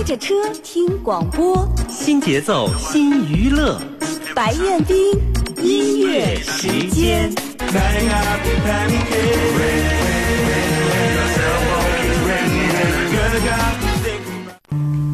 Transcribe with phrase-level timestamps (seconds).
[0.00, 3.78] 开着车听广播，新节奏新娱乐，
[4.34, 4.96] 白彦斌
[5.62, 7.30] 音乐时间。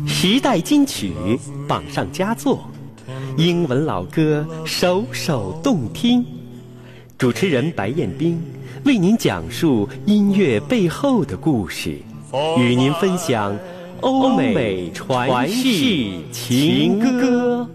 [0.07, 1.12] 时代金曲
[1.66, 2.71] 榜上佳作，
[3.37, 6.24] 英文老歌首首动听。
[7.18, 8.40] 主持人白彦斌
[8.84, 11.98] 为您讲述音乐背后的故事，
[12.56, 13.58] 与您分享
[14.01, 17.68] 欧美传世情歌。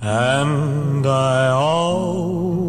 [0.00, 2.68] and I always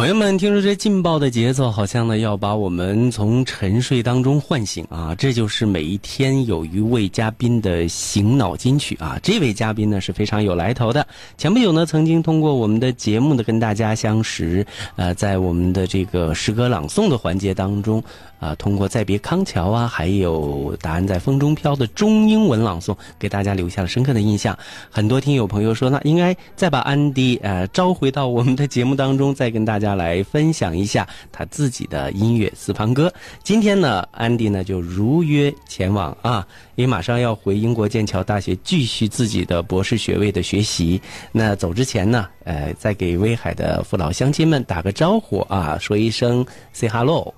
[0.00, 5.14] 朋友们，听说这劲爆的节奏，好像呢要把我们从沉睡当中唤醒啊！
[5.14, 9.18] 这就是每一天有一位嘉宾的醒脑金曲啊！
[9.22, 14.66] 这位嘉宾呢是非常有来头的，前不久呢曾经通过我们的节目呢跟大家相识，
[14.96, 18.02] 呃，在我们的这个诗歌朗诵的环节当中，
[18.38, 24.58] 啊、通过再别康桥啊，还有答案在风中飘的中英文朗诵，给大家留下了深刻的印象。
[24.88, 33.12] 很多听友朋友说，那应该再把安迪呃召回到我们的节目当中，再跟大家来分享一下他自己的音乐私房歌。
[33.42, 41.00] 今天呢，安迪呢就如约前往啊，因为马上要回英国剑桥大学继续自己的博士学位的学习。
[41.32, 47.34] 那走之前呢，呃，再给威海的父老乡亲们打个招呼啊，说一声 say hello。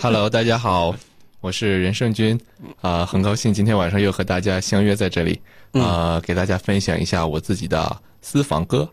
[0.00, 0.94] Hello，大家好，
[1.40, 2.38] 我是任胜军，
[2.80, 5.40] 啊、很高兴今天晚上又和大家相约在这里，
[5.72, 8.88] 啊、给大家分享一下我自己的私房歌。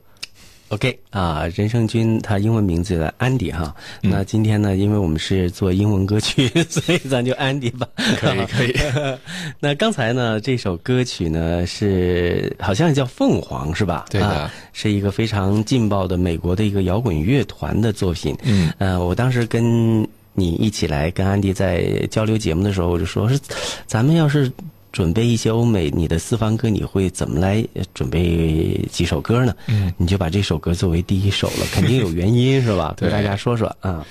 [0.73, 3.73] OK 啊，任胜军他英文名字叫安迪哈。
[4.01, 7.87] 那今天呢，因为我们是做英文歌曲， 所以咱就安迪吧。
[8.17, 8.75] 可以可以。
[9.61, 14.05] 那刚才呢，这首歌曲呢是好像叫凤凰是吧？
[14.09, 18.35] 对的啊，是一个非常劲爆的美国的一个摇滚乐团的作品。
[18.43, 20.01] 嗯，呃，我当时跟
[20.33, 23.39] 你一起来跟安迪在交流节目的时候，我就说是，
[23.85, 24.51] 咱们要是。
[24.93, 29.53] 准备一些欧美你的私房歌，你会怎么来呃准备几首歌呢？
[29.67, 32.93] 嗯，你就把这首歌作为第一首了， 肯定有原因是吧？
[32.95, 34.05] 对跟大家说说啊。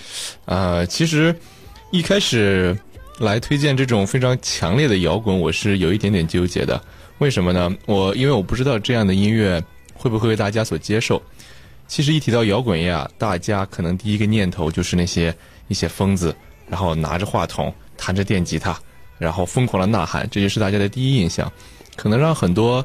[0.44, 1.34] 呃，其实
[1.92, 2.76] 一开始
[3.20, 6.82] 来推荐这种非常强烈的摇滚，我是有一点点纠结的。
[7.18, 7.72] 为什么呢？
[7.86, 9.62] 我因为我不知道这样的音乐
[9.94, 11.22] 会不会被大家所接受。
[11.86, 15.32] 其实一提到摇滚乐啊，大家可能第一个念头就是那些
[15.68, 16.34] 一些疯子，
[16.68, 18.76] 然后拿着话筒弹着电吉他，
[19.18, 21.50] 然后疯狂的呐喊，这就是大家的第一印象，
[21.96, 22.84] 可能让很多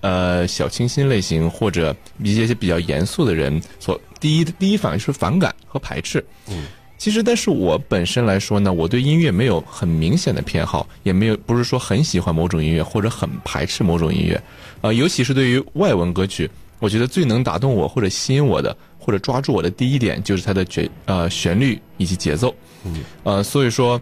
[0.00, 6.24] 呃小清新类型或者一些些比较严肃的人所第一第一反应是反感和排斥。
[6.48, 6.66] 嗯，
[6.98, 14.40] 其实但是我本身来说呢，我对音乐没有很明显的偏好，也没有不是说很喜欢某种音乐或者很排斥某种音乐，
[14.82, 22.54] 呃，尤其是对于外文歌曲，我觉得最能打动我或者吸引我的或者抓住我的第一点就是它的节呃旋律以及节奏。
[22.84, 24.00] 嗯，呃，所以说。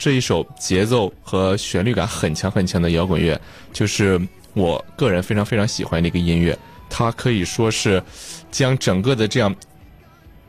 [0.00, 3.38] 这一首节奏和旋律感很强很强的摇滚乐，
[3.70, 4.18] 就是
[4.54, 6.58] 我个人非常非常喜欢的一个音乐。
[6.88, 8.02] 它可以说是
[8.50, 9.54] 将整个的这样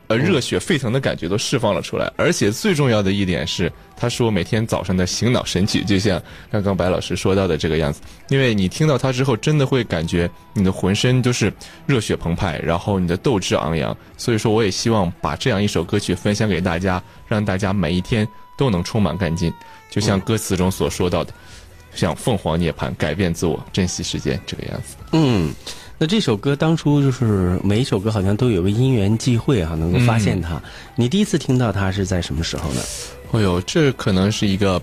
[0.08, 8.00] 呃热血沸腾的感觉都释放了出来，而且最重要的一点是，它是我每天早上的醒脑神曲，就像刚刚白老师说到的这个样子。
[8.28, 11.52] 因为你听到它之后，真的会感觉你的浑身都是
[11.86, 13.96] 热血澎湃，然后你的斗志昂扬。
[14.16, 18.26] 所以说，我也希望把这样一首歌曲分享给大家，让大家每一天
[18.56, 19.52] 都能充满干劲，
[19.90, 21.32] 就像歌词中所说到的，
[21.94, 24.96] 像凤凰涅槃，改变自我，珍惜时间这个样子。
[25.12, 25.52] 嗯，
[26.02, 30.60] 那这首歌当初就是每一首歌好像都有个因缘际会啊，能够发现它。
[30.96, 32.80] 你第一次听到它是在什么时候呢？
[33.30, 34.80] 哎呦，这可能是一个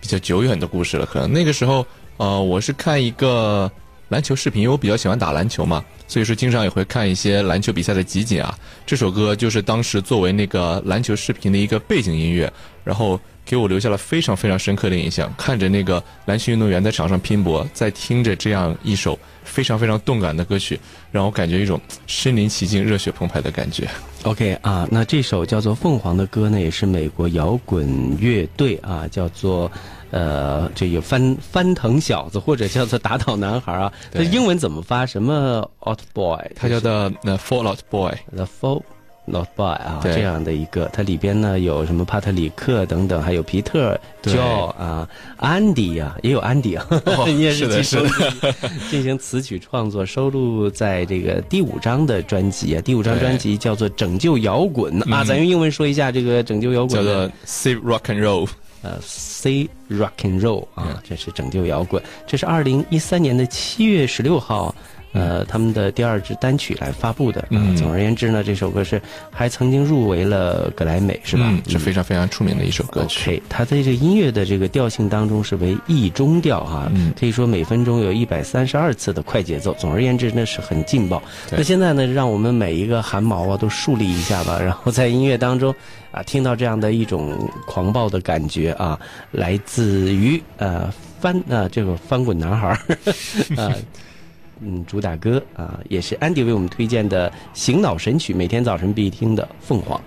[0.00, 1.04] 比较久远的故事了。
[1.04, 1.84] 可能那个时候，
[2.18, 3.68] 呃，我是看一个
[4.08, 8.56] 篮球视频，因为我比较喜欢打篮球嘛，所以说经常也会看一些篮球比赛的集锦啊。
[8.86, 12.48] 这首歌就是当时作为那个篮球视频的一个背景音乐，
[12.84, 15.32] 然后给我留下了非常非常深刻的印象。
[15.38, 20.78] 看着那个篮球运动员在场上拼搏，在听着这样一首非常非常动感的歌曲，
[21.10, 23.88] 让我感觉一种身临其境、热血澎湃的感觉。
[24.24, 29.70] OK 啊，那这首叫做《凤凰》的歌呢，也是美国摇滚乐队啊，叫做
[30.10, 35.06] 呃这个翻翻腾小子或者叫做打倒男孩啊，他英文怎么发？
[35.06, 36.40] 什么 Out Boy？
[36.56, 38.12] 他叫做 The Fallout Boy。
[38.34, 38.82] The Fall
[39.26, 44.34] Not Boy 啊，这样的一个，它里边呢有什么帕特里克等等，还有皮特、对。
[44.34, 46.86] Joe 啊、安迪啊，也有安迪啊，
[47.26, 48.10] 你也 是的进行
[48.90, 52.16] 进行词曲创作，收录在这个第五张的。
[52.26, 58.48] 专辑啊，第五张专辑叫做《拯救摇滚》啊，咱用英文说一下这个《拯救摇滚》叫做 Save Rock and Roll。
[58.82, 64.74] 呃，C Rock and Roll 啊嗯，这是拯救摇滚，这是二零一三年的七月十六号。
[65.16, 67.40] 呃，他们的第二支单曲来发布的。
[67.40, 71.44] 啊嗯总而言之呢，这首歌是还曾经入围了格莱美，是吧？
[71.48, 73.30] 嗯，是非常非常出名的一首歌曲。
[73.30, 79.74] OK，它在这个音乐的这个调性当中是为意中调哈、嗯可以说每分钟有一百三十二次的快节奏。
[79.78, 81.22] 总而言之呢，是很劲爆。
[81.50, 85.74] 那现在呢，让我们每一个汗毛啊都竖立一下吧，然后在音乐当中
[86.10, 88.98] 啊听到这样的一种狂暴的感觉啊，
[89.32, 92.78] 来自于呃翻啊这个翻滚男孩儿
[93.56, 93.72] 啊。
[94.60, 100.00] 嗯，主打歌啊，也是安迪为我们推荐的醒脑神曲，每天早晨必听的《凤凰》。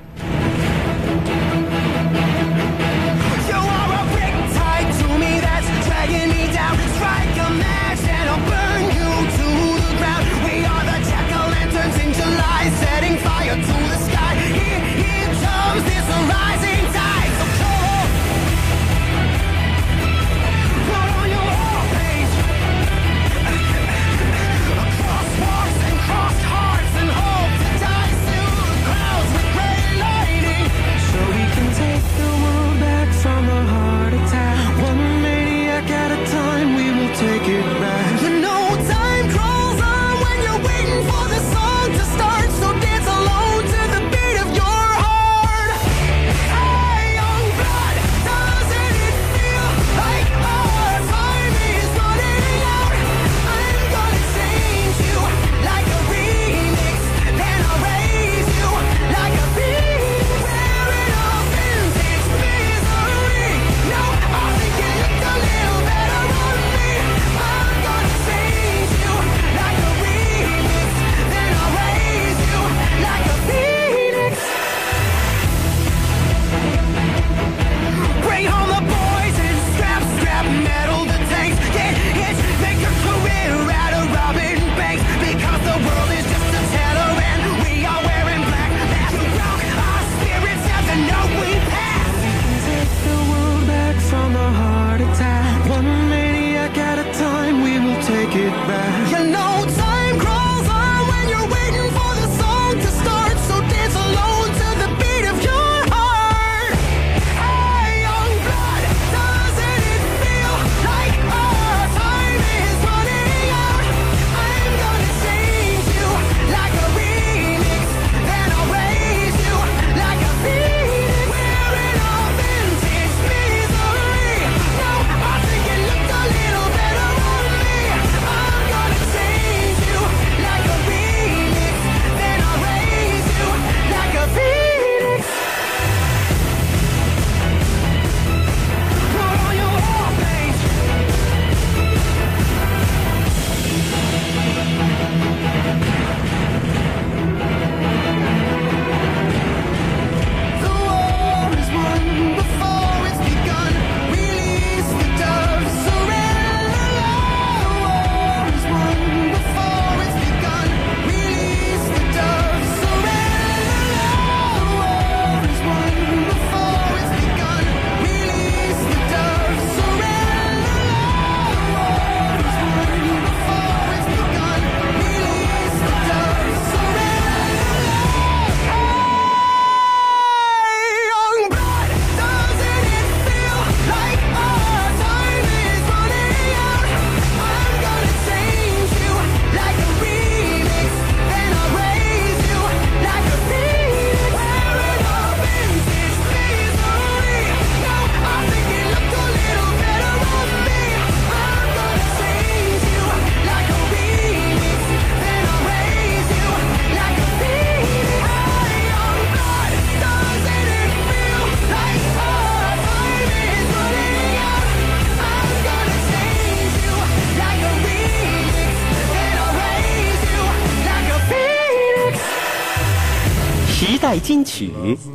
[224.10, 224.72] 代金曲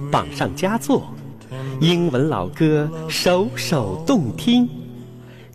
[0.09, 1.03] 榜上佳作，
[1.81, 4.69] 英文老歌首首动听。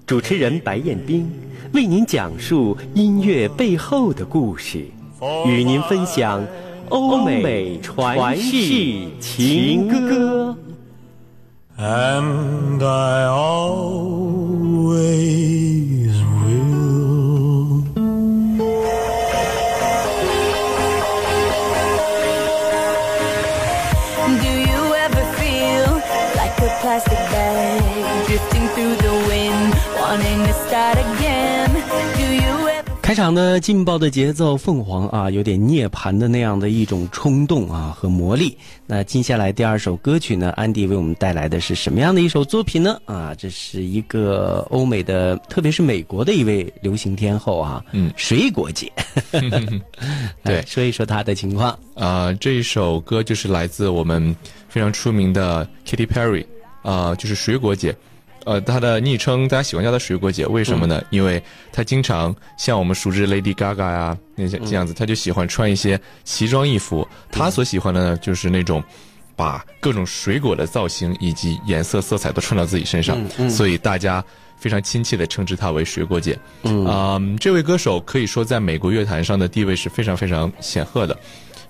[0.05, 1.31] 主持人白彦斌
[1.71, 4.83] 为您讲述音乐背后的故事，
[5.45, 6.45] 与您分享
[6.89, 8.57] 欧美传世
[9.21, 10.57] 情歌。
[11.77, 14.49] and I always
[33.09, 38.55] 开场的劲爆的节奏，凤凰啊，有点涅槃的那样的一种冲动啊和魔力。
[38.85, 43.01] 那接下来第二首歌曲呢，安迪为我们带来的是什么样的一首作品呢？
[43.05, 48.91] 啊，这是一个欧美的，特别是美国的一位流行天后啊，嗯水果姐，
[50.43, 51.75] 对 说一说她的情况。
[51.95, 54.35] 啊、这一首歌就是来自我们
[54.67, 56.45] 非常出名的 Katy Perry，
[56.83, 57.95] 啊、就是水果姐。
[58.45, 61.03] 呃，她的昵称大家喜欢叫她水果姐，为什么呢？
[61.09, 61.41] 因为
[61.71, 67.07] 她经常像我们熟知 Lady Gaga 呀那些这样子，她就喜欢穿一些奇装异服。
[67.31, 68.83] 她所喜欢的呢，就是那种
[69.35, 73.17] 把各种水果的造型以及颜色、色彩都穿到自己身上，
[73.49, 74.23] 所以大家
[74.57, 76.37] 非常亲切的称之她为水果姐。
[76.63, 81.17] 嗯啊、这位歌手可以说在美国乐坛上的地位是非常非常显赫的。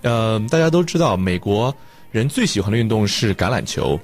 [0.01, 1.75] 呃，大家都知道，美国
[2.11, 3.99] 人最喜欢的运动是橄榄球。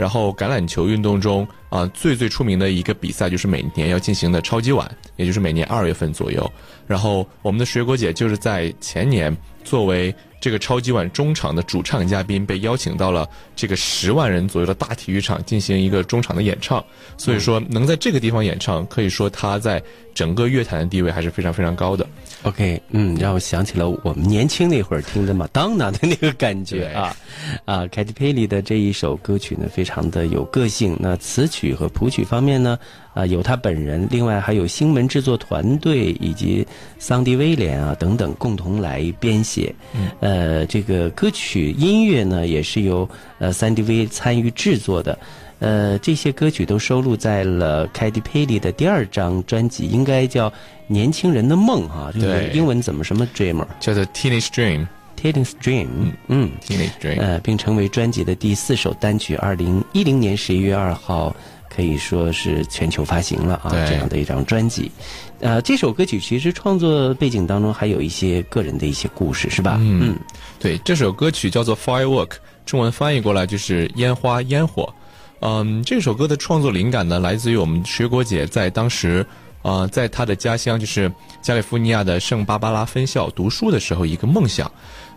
[0.00, 6.50] 然后橄榄球运动中啊、最最出名的一个比赛就是每年要进行的超级碗，也就是每年二月份左右。
[6.86, 16.82] 然后我们的水果姐就是在前年作为这个超级碗中场的主唱嘉宾，被邀请到了这个十万人左右的大体育场进行一个中场的演唱。
[17.18, 19.82] 所以说，能在这个地方演唱，可以说他在
[20.14, 22.06] 整个乐坛的地位还是非常非常高的。
[22.44, 27.14] OK，嗯，让我想起了我们年轻那会儿听的马当娜的那个感觉啊，
[27.66, 30.96] 啊，Katy 的这一首歌曲呢，非常的有个性。
[30.98, 32.78] 那词曲和谱曲方面呢，
[33.12, 36.66] 啊，有他本人，另外还有星门制作团队以及
[36.98, 39.74] 桑迪威廉啊等等共同来编写。
[40.20, 45.18] 呃，这个歌曲音乐呢，也是由呃三 D V 参与制作的。
[45.58, 50.48] 呃，这些歌曲都收录在了 Katy Perry 的第二张专辑，应该叫
[50.86, 54.86] 《年轻人的梦》哈，这个对英文怎么什么 Dreamer 叫做 Teenage Dream，Teenage
[55.20, 55.88] Teenage Dream，
[56.28, 57.20] 嗯，Dream。
[57.20, 59.34] 呃，并成为专辑的第四首单曲。
[59.34, 61.36] 二零一零年十一月二号，
[61.68, 64.90] 可以说是全球发行了啊，这样的一张专辑。
[65.40, 69.78] 呃，这首歌曲其实创作背景当中还有一些个人的一些故事，是吧？
[69.80, 70.18] 嗯
[70.58, 72.32] 对，这首歌曲叫做 Firework，
[72.66, 74.92] 中文翻译过来就是烟花、烟火。
[75.40, 79.24] 嗯，这首歌的创作灵感呢，来自于我们水果姐在当时，
[79.62, 84.70] 呃，在她的家乡就是加利福尼亚的圣巴巴拉分校读书的时候一个梦想，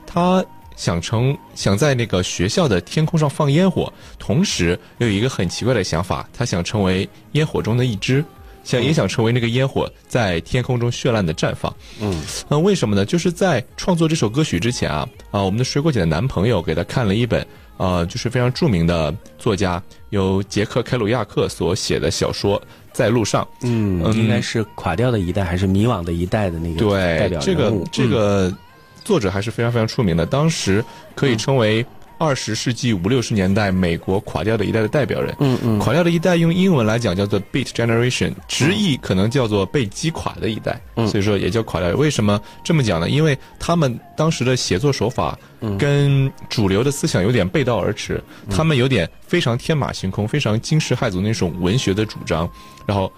[0.07, 0.41] 她
[0.77, 8.23] 想成想在那个学校的天空上放烟火，同时又有一个很奇怪的想法，她想成为烟火中的一只。
[8.63, 13.05] 想也想成为那个烟火在天空中绚烂的绽放，嗯，那为什么呢？
[13.05, 17.45] 就是在创作这首歌曲之前啊，啊，我们的水果姐的男朋友给她看了一本，
[17.77, 22.59] 呃，就是非常著名的作家由杰克凯鲁亚克所写的小说
[22.93, 23.43] 《在路上》。
[23.63, 24.13] 嗯，嗯。
[24.15, 27.87] 应该是垮掉的一代还是迷惘的一代的那个代对表，这个人物。
[27.91, 28.55] 这个
[29.03, 30.83] 作者还是非常非常出名的，当时
[31.15, 31.85] 可以称为
[32.17, 35.35] 二十世纪五六十年代美国垮掉的一代的代表人。
[35.39, 41.89] 嗯嗯垮掉的一代用英文来讲叫做 Beat Generation，直译可能叫做被击垮的一代，嗯所以说也叫垮掉。
[41.95, 43.09] 为什么这么讲呢？
[43.09, 45.37] 因为他们当时的写作手法
[45.77, 52.49] 跟主流的思想有点背道而驰，他们有点非常天马行空、非常惊世骇俗那种文学的主张，
[52.85, 53.11] 然后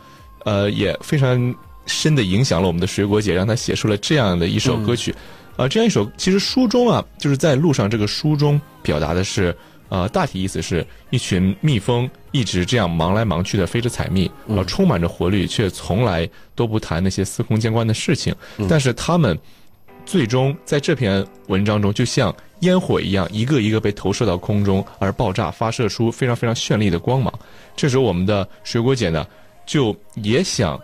[0.43, 1.53] 呃也非常
[1.85, 5.13] 深的影响了我们的水果姐，让她写出了这样的一首歌曲。
[5.55, 9.55] 啊、这样一首其实书中啊，就是在路上这个书中表达的是，
[9.89, 18.35] 呃，大体意思是一群蜜蜂一直这样忙来忙去的飞着采蜜，呃，充满着活力，却从来都不谈那些司空见惯的事情。
[18.67, 19.37] 但是他们
[20.05, 27.33] 最终在这篇文章中，就像烟火一样，一个一个被投射到空中而爆炸，发射出非常非常绚丽的光芒。
[27.75, 29.25] 这时候，我们的水果姐呢，
[29.65, 30.79] 就也想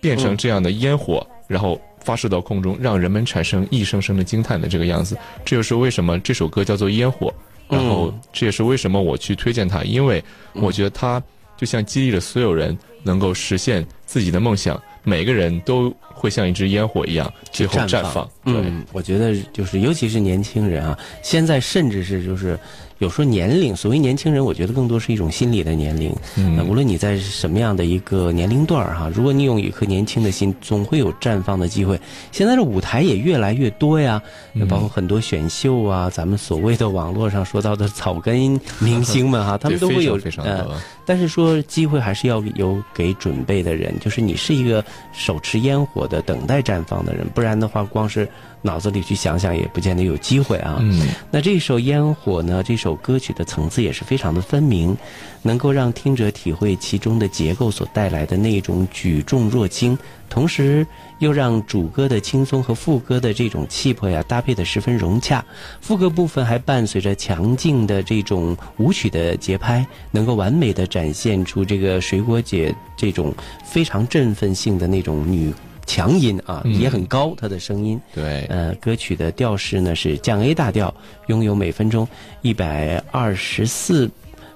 [0.00, 5.16] 变成这样的烟火，然后发射到空中，让人们产生一声声的惊叹的这个样子。
[5.44, 7.28] 这就是为什么这首歌叫做《烟火》，
[7.74, 10.22] 然后这也是为什么我去推荐它，因为
[10.54, 11.22] 我觉得它
[11.56, 18.28] 就像激励了所有人能够实现自己的梦想，每个人都会像一支烟火一样最后绽放。
[18.44, 22.58] 对，嗯，我觉得就是尤其是年轻人啊，现在甚至是就是
[23.00, 26.14] 有时候年龄，所谓年轻人，我觉得更多是一种心理的年龄。
[26.36, 31.98] 嗯那无论你在什么样的一个年龄段儿哈，如果你有一颗年轻的心，总会有绽放的机会。
[32.30, 40.68] 现在的舞台也越来越多呀，嗯包括很多选秀啊，咱们所谓的网络上说到的草根明星们哈，他们都会有呃。
[41.06, 48.28] 但是说机会还是要有给准备的人，就是你是一个手持烟火的等待绽放的人，不然的话，光是
[48.62, 50.78] 脑子里去想想，也不见得有机会啊。
[50.80, 54.96] 嗯，那这首《烟火》呢，这首歌曲的层次也是非常的分明，
[55.42, 59.98] 能够让听者体会其中的结构所带来的那种举重若轻，
[60.28, 60.86] 同时
[61.18, 65.44] 又让主歌的轻松和副歌的这种气魄呀搭配的十分融洽。
[65.80, 75.52] 副歌部分还伴随着强劲的这种舞曲的节拍，能够完美的展现出这个水果姐这种非常振奋性的那种女
[75.90, 78.00] 强音啊，也很高，他的声音。
[78.14, 80.94] 对，呃，歌曲的调式呢是降 A 大调，
[81.26, 82.06] 拥有每分钟
[82.42, 84.08] 一百二十四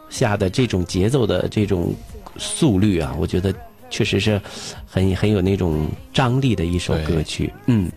[0.08, 1.92] 下的这种节奏的这种
[2.38, 3.52] 速率啊，我觉得
[3.90, 4.40] 确实是
[4.86, 7.52] 很很有那种张力的一首歌曲。
[7.66, 7.90] 嗯。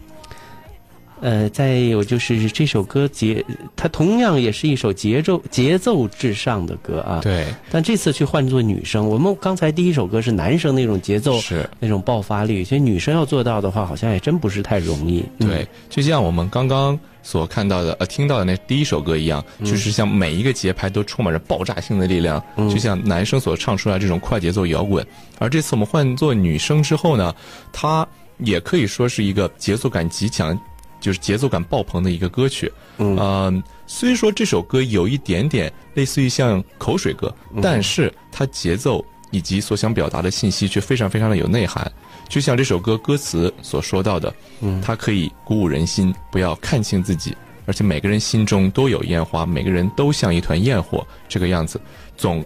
[1.21, 3.43] 呃，再有就是这首歌节，
[3.75, 7.19] 它同样也是一首节奏节奏至上的歌啊。
[7.21, 15.23] 对，但这次去换做女生，我们刚才第一首歌是男生那种节奏，是那种爆发力，所以女生要做到的话，好像也真不是太容易。
[15.39, 25.05] 嗯对，就像我们刚刚所看到的呃听到的那第一首歌一样，就是像每一个节拍都充满着爆炸性的力量，就像男生所唱出来这种快节奏摇滚。
[25.39, 27.33] 而这次我们换做女生之后呢，
[27.73, 28.07] 她
[28.37, 30.57] 也可以说是一个节奏感极强。
[30.99, 33.15] 就是节奏感爆棚的一个歌曲，嗯。
[33.17, 41.89] 呃虽说这首歌有一点点类似于像口水歌，但是它节奏以及所想表达的信息却非常非常的有内涵。
[42.27, 44.81] 就像这首歌歌词所说到的，嗯。
[44.81, 47.33] 它可以鼓舞人心，不要看清自己，
[47.65, 51.79] 而且每个人心中都有烟花，每个人都像一团焰火这个样子，
[52.17, 52.43] 总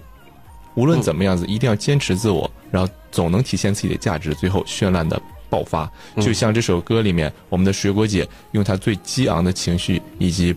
[0.76, 5.20] 无论怎么样子，一定要坚持自我，然后总能体现自己的价值，最后绚烂的
[5.52, 5.92] 爆发。
[6.22, 10.56] 就像这首歌里面，我们的水果姐用她最激昂的情绪以及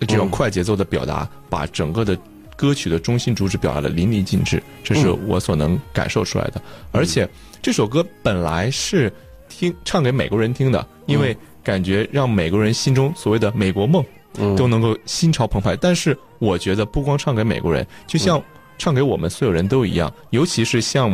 [0.00, 2.16] 这种快节奏的表达，把整个的
[2.54, 6.60] 歌曲的中心主旨表达的淋漓尽致，这是我所能感受出来的。
[6.92, 7.26] 而且
[7.62, 9.10] 这首歌本来是
[9.48, 14.04] 听唱给美国人听的，因为感觉让美国人心中所谓的美国梦
[14.36, 15.74] 嗯都能够心潮澎湃。
[15.74, 18.42] 但是我觉得不光唱给美国人，就像
[18.76, 21.10] 唱给我们所有人都一样，尤其是像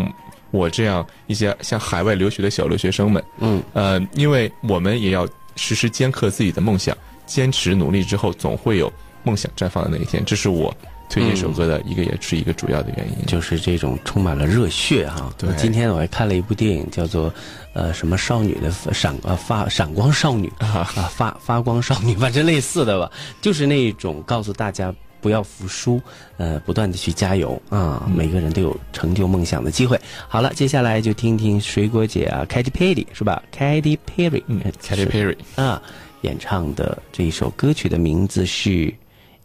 [0.51, 8.93] 我这样一些像海外留学的小留学生们，嗯，呃，因为我们也要时时坚刻自己的梦想，坚持努力之后，总会有
[9.23, 10.25] 梦想绽放的那一天。
[10.25, 10.75] 这是我
[11.09, 13.27] 推荐这首歌的一个，也是一个主要的原因。
[13.27, 17.33] 就是这种充满了热血哈、对今天我还看了一部电影，叫做
[17.75, 20.85] 呃什么少女的闪呃发闪光少女啊
[21.15, 23.11] 发发光少女，反正类似的吧，
[23.41, 24.95] 就是那种告诉大家。
[25.21, 26.01] 不要服输，
[26.37, 28.09] 呃，不断的去加油啊！
[28.15, 30.01] 每个人都有成就梦想的机会。
[30.29, 35.83] 好了，接下来就听听水果姐啊，Katy Perry 是吧？Katy Perry，嗯呃，Katy Perry，啊，
[36.23, 38.71] 演唱的这一首歌曲的名字是《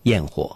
[0.03, 0.55] 焰火》。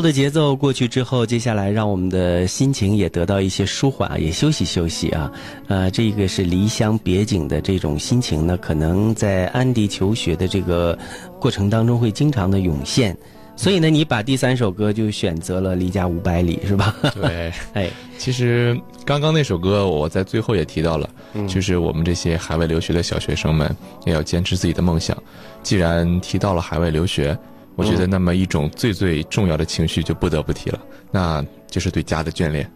[0.00, 5.30] 的节奏过去之后，接下来让我们的心情也得到一些舒缓啊，也休息休息啊。
[5.68, 10.98] 呃，这个是离乡别井的这种心情呢，可能在安迪求学的这个
[11.38, 13.16] 过程当中会经常的涌现。
[13.56, 16.94] 所以呢，你把第三首歌就选择了《离家五百里》，是吧？
[17.14, 25.14] 对， 哎，其实刚刚那首歌我在最后也提到了，嗯就是我们这些海外留学的小学生们也要坚持自己的梦想。
[25.62, 27.36] 既然提到了海外留学，
[27.76, 30.80] 我觉得那么一种最最重要的情绪就不得不提了，
[31.10, 32.70] 那就是对家的眷恋。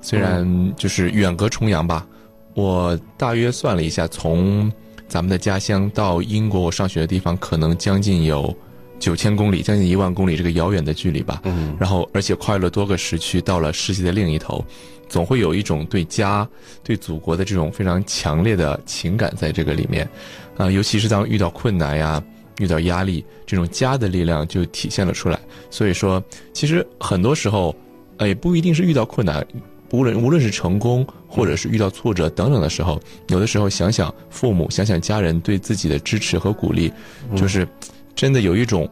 [0.00, 2.06] 虽然就是远隔重洋吧，
[2.54, 4.72] 我大约算了一下，从
[5.08, 8.56] 咱们的家乡到英国我上学的地方，可能将近有
[8.98, 11.40] 九千公里，将近一万公里这个遥远的距离吧。
[11.44, 14.64] 嗯，然后而且跨越了多个时区，到了世界的另一头，
[15.08, 16.48] 总会有一种对家、
[16.84, 20.08] 对祖国的这种非常强烈的情感在这个里面，
[20.56, 22.22] 啊、尤其是当遇到困难呀、
[22.58, 25.38] 遇到压力，这种家的力量就体现了出来。
[25.70, 27.74] 所以说，其实很多时候，
[28.18, 29.46] 呃，也不一定是遇到困难，
[29.90, 36.92] 无论无论是成功，或者是遇到挫折等等的时候，有的时候想想父母，想想家人对自己的支持和鼓励，
[37.36, 37.66] 就是
[38.14, 38.88] 真的有一种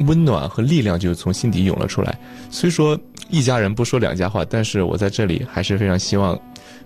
[0.00, 2.18] 温暖和力量就从心底涌了出来。
[2.50, 6.38] 虽说一家人不说两家话，但是我在这里还是非常希望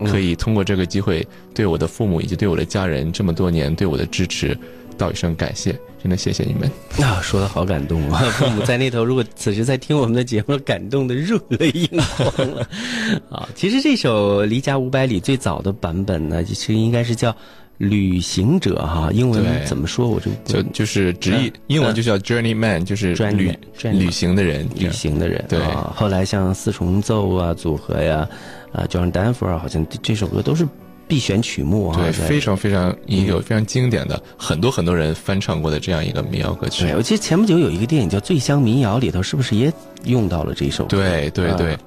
[0.05, 4.57] 可以通过这个机会，对我的父母以及对我的家人这么多年对我的支持
[4.99, 5.71] 道一声感谢，
[6.03, 6.69] 真的谢谢你们。
[7.03, 8.19] 啊，说的好感动啊！
[8.37, 12.67] 父母在那头，如果此时在听我们的节目，感动的热泪盈眶了。
[13.31, 17.31] 啊，其实这首《离家五百里》最早的版本呢，其实应该是叫
[17.77, 20.09] 《旅行者》哈，英文怎么说？
[20.09, 25.43] 我就就就是直译，英文就叫 journeyman，就是专旅 journeyman 旅行的人，旅行的人。
[25.47, 28.27] 对啊，后来像四重奏啊组合呀，
[28.73, 30.67] 啊，John Danforth 好像这首歌都是
[31.09, 31.97] 必选曲目啊。
[31.97, 36.95] 对，非常非常一个非常经典的，很多很多人翻唱过的这样一个民谣歌曲对，。
[36.95, 39.73] 我记得前不久有一个电影叫《醉乡民谣》，里头是不是也
[40.05, 40.97] 用到了这首歌？
[40.97, 41.79] 对对对啊，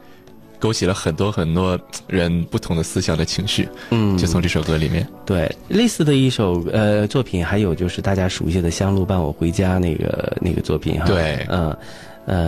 [0.59, 5.07] 勾起了很多很多人不同的思想的情绪，嗯，就从这首歌里面。
[5.25, 11.07] 对，类似的一首呃作品，还有就是大家熟悉的《香路伴我回家》那个那个作品哈。
[11.07, 11.71] 对嗯。
[11.71, 11.79] 呃，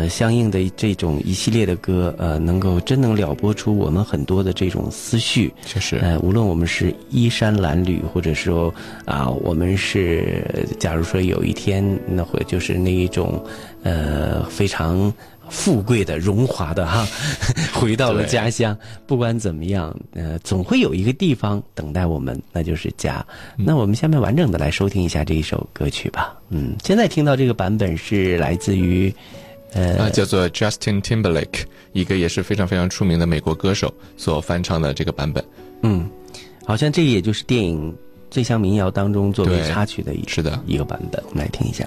[0.08, 5.52] 相应的这种一系列的歌，呃，能够真能撩拨出我们很多的这种思绪。
[5.66, 8.72] 确实，呃，无论我们是衣衫褴褛，或者说
[9.04, 13.42] 啊、我们是，假如说有一天，那会就是那一种，
[13.82, 15.12] 呃，非常
[15.48, 17.06] 富贵的、荣华的哈，
[17.74, 18.76] 回到了家乡。
[19.06, 23.24] 不管怎么样，呃，总会有一个地方等待我们，那就是家。
[23.56, 26.34] 那我们下面完整的来收听一下这一首歌曲吧。
[26.48, 29.12] 嗯，现在听到这个版本是来自于，
[29.74, 35.44] 呃，啊，叫做 Justin Timberlake，一个也是非常非常出名的美国歌手所翻唱的这个版本。
[35.82, 36.08] 嗯，
[36.64, 37.92] 好像这个也就是电影
[38.30, 41.86] 《醉乡民谣》当中作为插曲的一是的一个版本，我们来听一下。